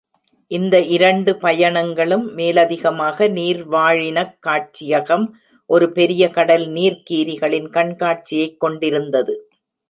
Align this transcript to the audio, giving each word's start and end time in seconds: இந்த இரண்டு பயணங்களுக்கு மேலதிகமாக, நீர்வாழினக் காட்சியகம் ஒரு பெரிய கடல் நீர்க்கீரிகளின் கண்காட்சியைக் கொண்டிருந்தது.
இந்த 0.51 0.81
இரண்டு 0.81 1.37
பயணங்களுக்கு 1.37 2.31
மேலதிகமாக, 2.31 3.27
நீர்வாழினக் 3.27 4.37
காட்சியகம் 4.39 5.27
ஒரு 5.65 5.91
பெரிய 5.91 6.29
கடல் 6.29 6.67
நீர்க்கீரிகளின் 6.67 7.69
கண்காட்சியைக் 7.69 8.59
கொண்டிருந்தது. 8.59 9.35